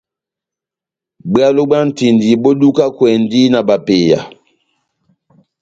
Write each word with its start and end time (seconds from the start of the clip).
Bwalo 1.31 1.61
bwa 1.69 1.79
ntindi 1.89 2.25
bó 2.41 2.51
dukakwɛndi 2.61 3.41
na 3.51 3.59
bapeya. 3.67 4.19